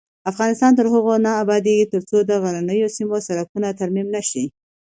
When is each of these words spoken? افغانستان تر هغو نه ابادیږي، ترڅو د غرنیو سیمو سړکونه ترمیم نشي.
افغانستان 0.31 0.71
تر 0.77 0.85
هغو 0.93 1.13
نه 1.25 1.31
ابادیږي، 1.43 1.85
ترڅو 1.93 2.17
د 2.23 2.31
غرنیو 2.43 2.93
سیمو 2.97 3.17
سړکونه 3.27 3.67
ترمیم 3.79 4.07
نشي. 4.15 4.45